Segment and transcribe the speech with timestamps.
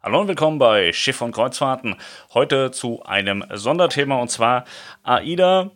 [0.00, 1.96] Hallo und willkommen bei Schiff und Kreuzfahrten.
[2.32, 4.64] Heute zu einem Sonderthema und zwar
[5.02, 5.72] AIDA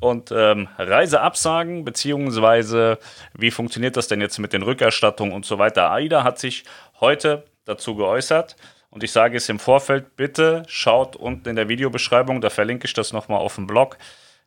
[0.00, 2.98] und ähm, Reiseabsagen, beziehungsweise
[3.34, 5.90] wie funktioniert das denn jetzt mit den Rückerstattungen und so weiter.
[5.90, 6.64] AIDA hat sich
[7.00, 8.56] heute dazu geäußert
[8.88, 12.94] und ich sage es im Vorfeld, bitte schaut unten in der Videobeschreibung, da verlinke ich
[12.94, 13.98] das nochmal auf dem Blog.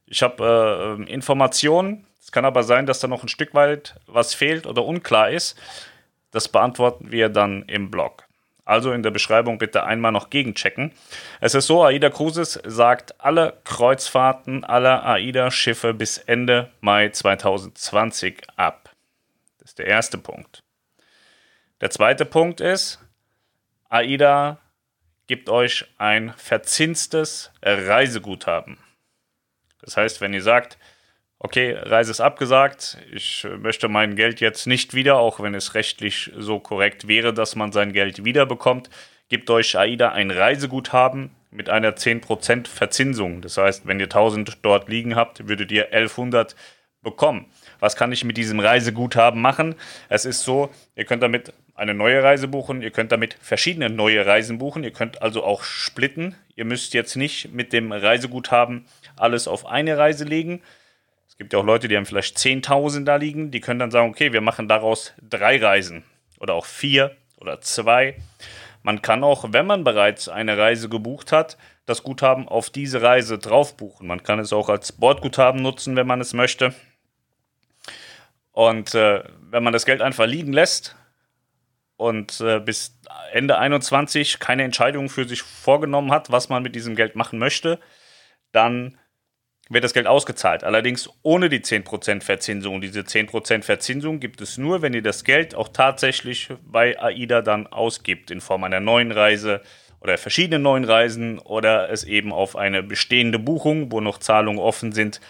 [0.07, 4.33] Ich habe äh, Informationen, es kann aber sein, dass da noch ein Stück weit was
[4.33, 5.55] fehlt oder unklar ist.
[6.31, 8.25] Das beantworten wir dann im Blog.
[8.65, 10.93] Also in der Beschreibung bitte einmal noch gegenchecken.
[11.41, 18.89] Es ist so, AIDA Cruises sagt alle Kreuzfahrten aller AIDA-Schiffe bis Ende Mai 2020 ab.
[19.59, 20.63] Das ist der erste Punkt.
[21.81, 22.99] Der zweite Punkt ist,
[23.89, 24.59] AIDA
[25.27, 28.77] gibt euch ein verzinstes Reiseguthaben.
[29.81, 30.77] Das heißt, wenn ihr sagt,
[31.43, 36.31] okay, Reise ist abgesagt, ich möchte mein Geld jetzt nicht wieder, auch wenn es rechtlich
[36.37, 38.89] so korrekt wäre, dass man sein Geld wiederbekommt,
[39.29, 43.41] gibt euch AIDA ein Reiseguthaben mit einer 10% Verzinsung.
[43.41, 46.55] Das heißt, wenn ihr 1000 dort liegen habt, würdet ihr 1100
[47.01, 47.45] bekommen.
[47.79, 49.75] Was kann ich mit diesem Reiseguthaben machen?
[50.07, 54.25] Es ist so, ihr könnt damit eine neue Reise buchen, ihr könnt damit verschiedene neue
[54.25, 56.35] Reisen buchen, ihr könnt also auch splitten.
[56.55, 58.85] Ihr müsst jetzt nicht mit dem Reiseguthaben
[59.17, 60.61] alles auf eine Reise legen,
[61.33, 64.07] es gibt ja auch Leute, die haben vielleicht 10.000 da liegen, die können dann sagen,
[64.07, 66.03] okay, wir machen daraus drei Reisen
[66.39, 68.17] oder auch vier oder zwei.
[68.83, 71.57] Man kann auch, wenn man bereits eine Reise gebucht hat,
[71.87, 74.05] das Guthaben auf diese Reise drauf buchen.
[74.05, 76.75] Man kann es auch als Bordguthaben nutzen, wenn man es möchte.
[78.51, 80.95] Und äh, wenn man das Geld einfach liegen lässt
[81.97, 82.99] und äh, bis
[83.31, 87.79] Ende 21 keine Entscheidung für sich vorgenommen hat, was man mit diesem Geld machen möchte,
[88.51, 88.99] dann
[89.69, 90.63] wird das Geld ausgezahlt.
[90.63, 92.75] Allerdings ohne die 10% Verzinsung.
[92.75, 97.41] Und diese 10% Verzinsung gibt es nur, wenn ihr das Geld auch tatsächlich bei AIDA
[97.41, 99.61] dann ausgibt, in Form einer neuen Reise
[100.01, 104.91] oder verschiedenen neuen Reisen oder es eben auf eine bestehende Buchung, wo noch Zahlungen offen
[104.91, 105.21] sind,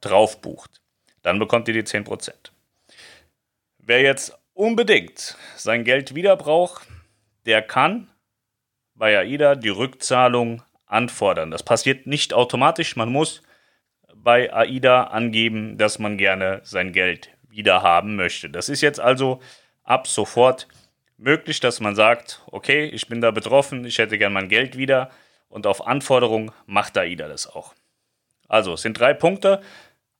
[0.00, 0.80] drauf bucht.
[1.22, 2.32] Dann bekommt ihr die 10%.
[3.78, 6.86] Wer jetzt unbedingt sein Geld wieder braucht,
[7.46, 8.10] der kann
[8.94, 11.50] bei AIDA die Rückzahlung anfordern.
[11.50, 12.94] Das passiert nicht automatisch.
[12.94, 13.42] Man muss
[14.22, 18.48] bei AIDA angeben, dass man gerne sein Geld wieder haben möchte.
[18.48, 19.40] Das ist jetzt also
[19.84, 20.68] ab sofort
[21.18, 25.10] möglich, dass man sagt, okay, ich bin da betroffen, ich hätte gern mein Geld wieder
[25.48, 27.74] und auf Anforderung macht AIDA das auch.
[28.48, 29.60] Also, es sind drei Punkte.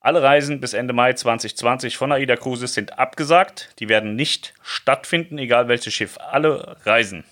[0.01, 3.75] Alle Reisen bis Ende Mai 2020 von AIDA Cruises sind abgesagt.
[3.79, 6.19] Die werden nicht stattfinden, egal welches Schiff.
[6.19, 7.25] Alle Reisen.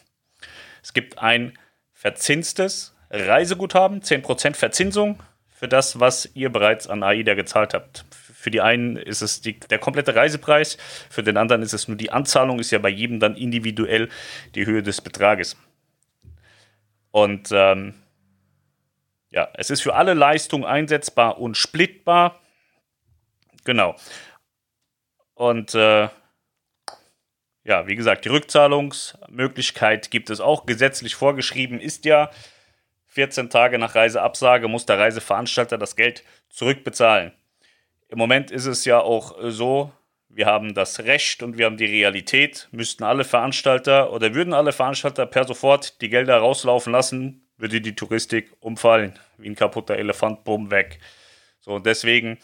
[0.82, 1.58] Es gibt ein
[1.92, 5.20] verzinstes Reiseguthaben, 10% Verzinsung
[5.60, 8.06] für das, was ihr bereits an AIDA gezahlt habt.
[8.10, 10.78] Für die einen ist es die, der komplette Reisepreis,
[11.10, 14.08] für den anderen ist es nur die Anzahlung, ist ja bei jedem dann individuell
[14.54, 15.58] die Höhe des Betrages.
[17.10, 17.92] Und ähm,
[19.28, 22.40] ja, es ist für alle Leistungen einsetzbar und splittbar.
[23.64, 23.96] Genau.
[25.34, 26.08] Und äh,
[27.64, 30.64] ja, wie gesagt, die Rückzahlungsmöglichkeit gibt es auch.
[30.64, 32.30] Gesetzlich vorgeschrieben ist ja,
[33.10, 37.32] 14 Tage nach Reiseabsage muss der Reiseveranstalter das Geld zurückbezahlen.
[38.08, 39.92] Im Moment ist es ja auch so,
[40.28, 44.72] wir haben das Recht und wir haben die Realität, müssten alle Veranstalter oder würden alle
[44.72, 50.44] Veranstalter per sofort die Gelder rauslaufen lassen, würde die Touristik umfallen, wie ein kaputter Elefant,
[50.44, 51.00] bumm, weg.
[51.60, 52.38] So, und deswegen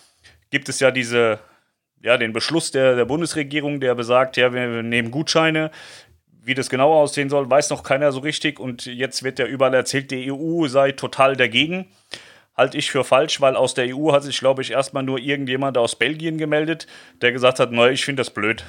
[0.51, 1.39] gibt es ja diese,
[2.03, 5.71] ja, den Beschluss der, der Bundesregierung, der besagt, ja, wir nehmen Gutscheine,
[6.47, 8.61] wie das genau aussehen soll, weiß noch keiner so richtig.
[8.61, 11.87] Und jetzt wird ja überall erzählt, die EU sei total dagegen.
[12.57, 15.77] Halte ich für falsch, weil aus der EU hat sich, glaube ich, erstmal nur irgendjemand
[15.77, 16.87] aus Belgien gemeldet,
[17.21, 18.65] der gesagt hat, naja, ich finde das blöd.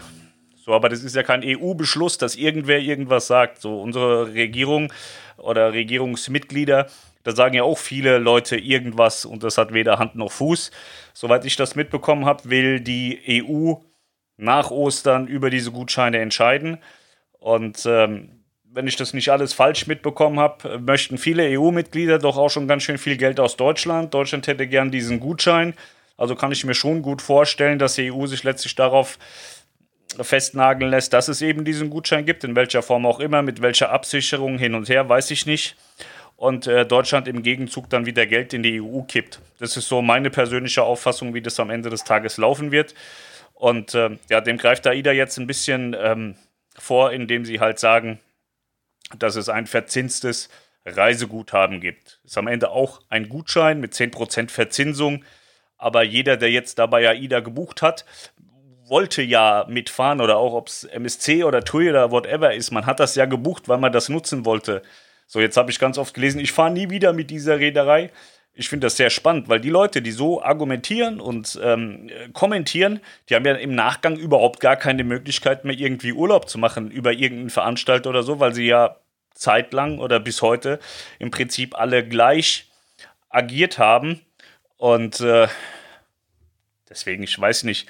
[0.56, 3.62] So, aber das ist ja kein EU-Beschluss, dass irgendwer irgendwas sagt.
[3.62, 4.92] So, unsere Regierung
[5.38, 6.88] oder Regierungsmitglieder,
[7.24, 10.72] da sagen ja auch viele Leute irgendwas und das hat weder Hand noch Fuß.
[11.14, 13.76] Soweit ich das mitbekommen habe, will die EU
[14.36, 16.80] nach Ostern über diese Gutscheine entscheiden.
[17.40, 18.30] Und ähm,
[18.72, 22.84] wenn ich das nicht alles falsch mitbekommen habe, möchten viele EU-Mitglieder doch auch schon ganz
[22.84, 24.14] schön viel Geld aus Deutschland.
[24.14, 25.74] Deutschland hätte gern diesen Gutschein.
[26.18, 29.18] Also kann ich mir schon gut vorstellen, dass die EU sich letztlich darauf
[30.20, 33.92] festnageln lässt, dass es eben diesen Gutschein gibt, in welcher Form auch immer, mit welcher
[33.92, 35.76] Absicherung hin und her, weiß ich nicht.
[36.36, 39.42] Und äh, Deutschland im Gegenzug dann wieder Geld in die EU kippt.
[39.60, 42.94] Das ist so meine persönliche Auffassung, wie das am Ende des Tages laufen wird.
[43.56, 46.36] Und äh, ja, dem greift AIDA jetzt ein bisschen ähm,
[46.78, 48.20] vor, indem sie halt sagen,
[49.18, 50.50] dass es ein verzinstes
[50.86, 52.20] Reiseguthaben gibt.
[52.24, 55.24] Ist am Ende auch ein Gutschein mit 10% Verzinsung,
[55.78, 58.06] aber jeder, der jetzt dabei AIDA gebucht hat,
[58.90, 62.72] wollte ja mitfahren oder auch ob es MSC oder TUI oder whatever ist.
[62.72, 64.82] Man hat das ja gebucht, weil man das nutzen wollte.
[65.28, 68.12] So, jetzt habe ich ganz oft gelesen, ich fahre nie wieder mit dieser Reederei.
[68.60, 73.36] Ich finde das sehr spannend, weil die Leute, die so argumentieren und ähm, kommentieren, die
[73.36, 77.52] haben ja im Nachgang überhaupt gar keine Möglichkeit mehr, irgendwie Urlaub zu machen über irgendeinen
[77.52, 78.96] Veranstalter oder so, weil sie ja
[79.36, 80.80] zeitlang oder bis heute
[81.20, 82.68] im Prinzip alle gleich
[83.30, 84.22] agiert haben.
[84.78, 85.48] Und äh,
[86.90, 87.88] deswegen, ich weiß nicht,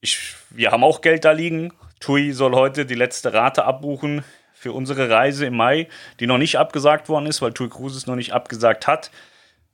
[0.00, 1.74] ich, wir haben auch Geld da liegen.
[2.00, 4.24] TUI soll heute die letzte Rate abbuchen
[4.54, 5.86] für unsere Reise im Mai,
[6.18, 9.10] die noch nicht abgesagt worden ist, weil TUI Cruises noch nicht abgesagt hat.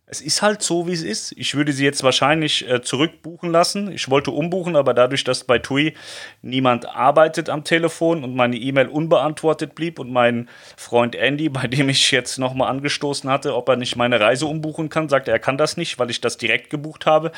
[0.08, 1.32] Es ist halt so, wie es ist.
[1.36, 3.90] Ich würde sie jetzt wahrscheinlich äh, zurückbuchen lassen.
[3.90, 5.94] Ich wollte umbuchen, aber dadurch, dass bei TUI
[6.42, 11.88] niemand arbeitet am Telefon und meine E-Mail unbeantwortet blieb und mein Freund Andy, bei dem
[11.88, 15.58] ich jetzt nochmal angestoßen hatte, ob er nicht meine Reise umbuchen kann, sagte, er kann
[15.58, 17.32] das nicht, weil ich das direkt gebucht habe.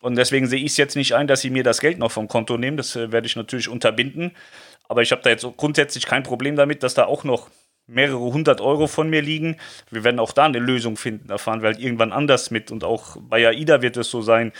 [0.00, 2.26] Und deswegen sehe ich es jetzt nicht ein, dass sie mir das Geld noch vom
[2.26, 2.78] Konto nehmen.
[2.78, 4.34] Das äh, werde ich natürlich unterbinden.
[4.88, 7.50] Aber ich habe da jetzt grundsätzlich kein Problem damit, dass da auch noch
[7.88, 9.56] mehrere hundert Euro von mir liegen.
[9.90, 11.28] Wir werden auch da eine Lösung finden.
[11.28, 12.70] Da fahren wir halt irgendwann anders mit.
[12.70, 14.52] Und auch bei AIDA wird es so sein,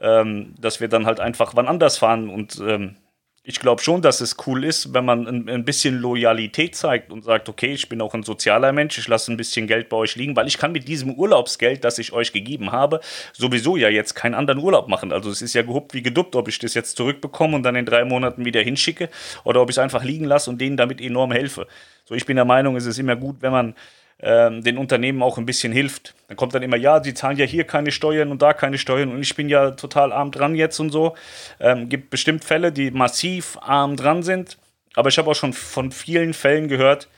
[0.00, 2.28] ähm, dass wir dann halt einfach wann anders fahren.
[2.28, 2.96] Und ähm,
[3.44, 7.24] ich glaube schon, dass es cool ist, wenn man ein, ein, bisschen Loyalität zeigt und
[7.24, 10.14] sagt, okay, ich bin auch ein sozialer Mensch, ich lasse ein bisschen Geld bei euch
[10.14, 13.00] liegen, weil ich kann mit diesem Urlaubsgeld, das ich euch gegeben habe,
[13.32, 15.10] sowieso ja jetzt keinen anderen Urlaub machen.
[15.10, 17.84] Also es ist ja gehupt wie geduppt, ob ich das jetzt zurückbekomme und dann in
[17.84, 19.08] drei Monaten wieder hinschicke
[19.42, 21.66] oder ob ich es einfach liegen lasse und denen damit enorm helfe.
[22.04, 23.74] So, ich bin der Meinung, es ist immer gut, wenn man
[24.22, 26.14] ähm, den Unternehmen auch ein bisschen hilft.
[26.28, 29.10] Dann kommt dann immer, ja, sie zahlen ja hier keine Steuern und da keine Steuern
[29.10, 31.16] und ich bin ja total arm dran jetzt und so.
[31.60, 34.58] Ähm, gibt bestimmt Fälle, die massiv arm dran sind,
[34.94, 37.08] aber ich habe auch schon von vielen Fällen gehört,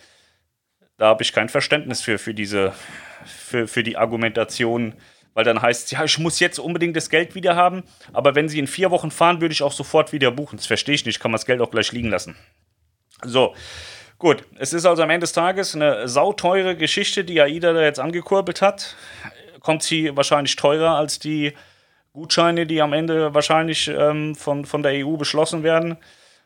[0.97, 2.73] da habe ich kein Verständnis für, für diese,
[3.27, 4.95] für, für die Argumentation,
[5.35, 8.49] weil dann heißt es, ja, ich muss jetzt unbedingt das Geld wieder haben, aber wenn
[8.49, 10.56] sie in vier Wochen fahren, würde ich auch sofort wieder buchen.
[10.56, 12.37] Das verstehe ich nicht, kann man das Geld auch gleich liegen lassen.
[13.23, 13.55] So,
[14.19, 17.99] Gut, es ist also am Ende des Tages eine sauteure Geschichte, die AIDA da jetzt
[17.99, 18.97] angekurbelt hat.
[19.61, 21.53] Kommt sie wahrscheinlich teurer als die
[22.13, 25.97] Gutscheine, die am Ende wahrscheinlich ähm, von, von der EU beschlossen werden.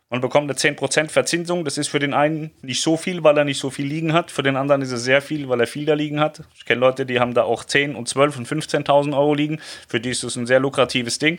[0.09, 1.67] Man bekommt eine 10% Verzinsung.
[1.67, 4.31] Das ist für den einen nicht so viel, weil er nicht so viel liegen hat.
[4.31, 6.45] Für den anderen ist es sehr viel, weil er viel da liegen hat.
[6.55, 9.61] Ich kenne Leute, die haben da auch 10 und 12 und 15.000 Euro liegen.
[9.87, 11.39] Für die ist es ein sehr lukratives Ding.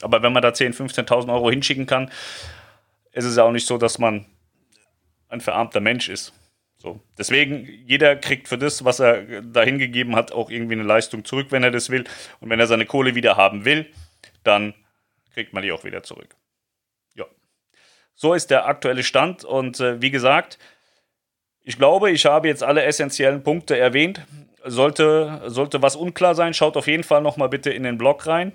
[0.00, 2.10] Aber wenn man da 10, 15.000 Euro hinschicken kann,
[3.12, 4.24] ist es ja auch nicht so, dass man
[5.30, 6.32] ein verarmter Mensch ist.
[6.76, 7.00] So.
[7.18, 11.48] Deswegen, jeder kriegt für das, was er dahin gegeben hat, auch irgendwie eine Leistung zurück,
[11.50, 12.04] wenn er das will.
[12.40, 13.86] Und wenn er seine Kohle wieder haben will,
[14.44, 14.74] dann
[15.34, 16.34] kriegt man die auch wieder zurück.
[17.14, 17.26] Ja.
[18.14, 19.44] So ist der aktuelle Stand.
[19.44, 20.58] Und äh, wie gesagt,
[21.62, 24.22] ich glaube, ich habe jetzt alle essentiellen Punkte erwähnt.
[24.64, 28.52] Sollte, sollte was unklar sein, schaut auf jeden Fall nochmal bitte in den Blog rein.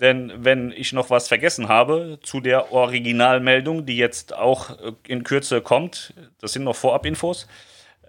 [0.00, 5.24] Denn wenn ich noch was vergessen habe zu der Originalmeldung, die jetzt auch äh, in
[5.24, 7.46] Kürze kommt, das sind noch Vorabinfos,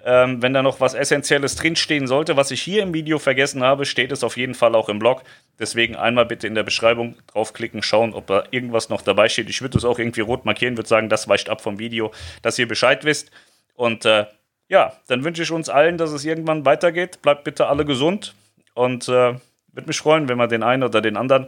[0.03, 3.85] ähm, wenn da noch was Essentielles drinstehen sollte, was ich hier im Video vergessen habe,
[3.85, 5.21] steht es auf jeden Fall auch im Blog.
[5.59, 9.49] Deswegen einmal bitte in der Beschreibung draufklicken, schauen, ob da irgendwas noch dabei steht.
[9.49, 12.11] Ich würde es auch irgendwie rot markieren, würde sagen, das weicht ab vom Video,
[12.41, 13.31] dass ihr Bescheid wisst.
[13.75, 14.25] Und äh,
[14.69, 17.21] ja, dann wünsche ich uns allen, dass es irgendwann weitergeht.
[17.21, 18.33] Bleibt bitte alle gesund
[18.73, 19.35] und äh,
[19.73, 21.47] würde mich freuen, wenn man den einen oder den anderen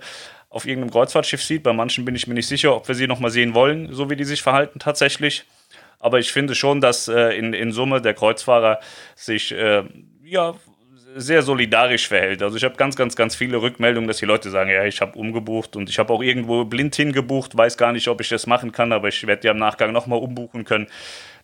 [0.50, 1.64] auf irgendeinem Kreuzfahrtschiff sieht.
[1.64, 4.16] Bei manchen bin ich mir nicht sicher, ob wir sie nochmal sehen wollen, so wie
[4.16, 5.46] die sich verhalten tatsächlich.
[6.00, 8.80] Aber ich finde schon, dass äh, in, in Summe der Kreuzfahrer
[9.16, 9.84] sich äh,
[10.24, 10.54] ja,
[11.16, 12.42] sehr solidarisch verhält.
[12.44, 15.18] Also ich habe ganz, ganz, ganz viele Rückmeldungen, dass die Leute sagen, ja, ich habe
[15.18, 18.72] umgebucht und ich habe auch irgendwo blind hingebucht, weiß gar nicht, ob ich das machen
[18.72, 20.88] kann, aber ich werde ja im Nachgang nochmal umbuchen können.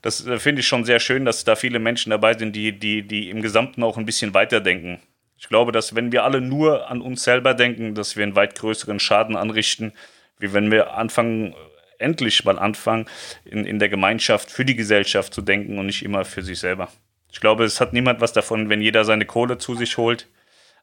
[0.01, 3.03] Das äh, finde ich schon sehr schön, dass da viele Menschen dabei sind, die, die,
[3.03, 4.99] die im Gesamten auch ein bisschen weiterdenken.
[5.39, 8.55] Ich glaube, dass wenn wir alle nur an uns selber denken, dass wir einen weit
[8.55, 9.93] größeren Schaden anrichten,
[10.37, 11.55] wie wenn wir anfangen,
[11.97, 13.07] endlich mal anfangen,
[13.45, 16.89] in, in der Gemeinschaft für die Gesellschaft zu denken und nicht immer für sich selber.
[17.31, 20.27] Ich glaube, es hat niemand was davon, wenn jeder seine Kohle zu sich holt,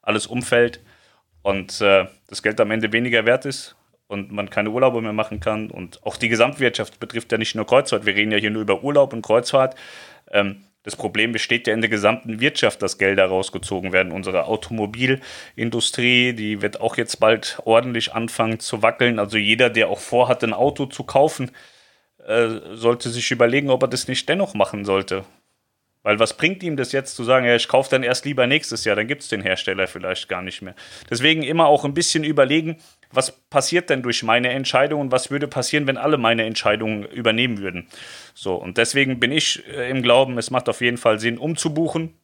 [0.00, 0.80] alles umfällt
[1.42, 3.76] und äh, das Geld am Ende weniger wert ist
[4.08, 5.70] und man keine Urlaube mehr machen kann.
[5.70, 8.06] Und auch die Gesamtwirtschaft betrifft ja nicht nur Kreuzfahrt.
[8.06, 9.74] Wir reden ja hier nur über Urlaub und Kreuzfahrt.
[10.30, 14.12] Ähm, das Problem besteht ja in der gesamten Wirtschaft, dass Gelder rausgezogen werden.
[14.12, 19.18] Unsere Automobilindustrie, die wird auch jetzt bald ordentlich anfangen zu wackeln.
[19.18, 21.50] Also jeder, der auch vorhat, ein Auto zu kaufen,
[22.24, 25.24] äh, sollte sich überlegen, ob er das nicht dennoch machen sollte.
[26.06, 28.84] Weil was bringt ihm das jetzt zu sagen, ja, ich kaufe dann erst lieber nächstes
[28.84, 30.76] Jahr, dann gibt es den Hersteller vielleicht gar nicht mehr.
[31.10, 32.76] Deswegen immer auch ein bisschen überlegen,
[33.10, 37.58] was passiert denn durch meine Entscheidung und was würde passieren, wenn alle meine Entscheidungen übernehmen
[37.58, 37.88] würden.
[38.34, 42.14] So, und deswegen bin ich äh, im Glauben, es macht auf jeden Fall Sinn, umzubuchen.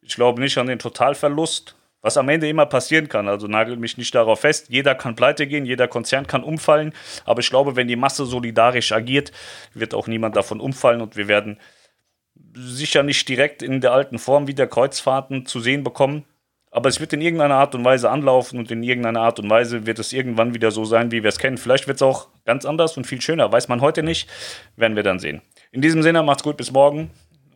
[0.00, 3.28] Ich glaube nicht an den Totalverlust, Was am Ende immer passieren kann.
[3.28, 4.68] Also nagelt mich nicht darauf fest.
[4.70, 6.94] Jeder kann pleite gehen, jeder Konzern kann umfallen.
[7.26, 9.30] Aber ich glaube, wenn die Masse solidarisch agiert,
[9.74, 11.58] wird auch niemand davon umfallen und wir werden
[12.54, 16.24] sicher nicht direkt in der alten Form wieder Kreuzfahrten zu sehen bekommen.
[16.72, 19.86] Aber es wird in irgendeiner Art und Weise anlaufen und in irgendeiner Art und Weise
[19.86, 21.58] wird es irgendwann wieder so sein, wie wir es kennen.
[21.58, 23.50] Vielleicht wird es auch ganz anders und viel schöner.
[23.50, 24.28] Weiß man heute nicht.
[24.76, 25.42] Werden wir dann sehen.
[25.72, 27.10] In diesem Sinne, macht's gut, bis morgen.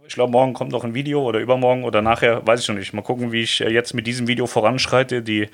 [0.07, 2.93] Ich glaube, morgen kommt noch ein Video oder übermorgen oder nachher, weiß ich noch nicht.
[2.93, 5.23] Mal gucken, wie ich jetzt mit diesem Video voranschreite.
[5.23, 5.49] Die,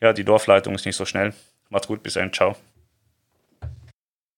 [0.00, 1.34] ja, die Dorfleitung ist nicht so schnell.
[1.68, 2.32] Macht's gut, bis dann.
[2.32, 2.56] Ciao.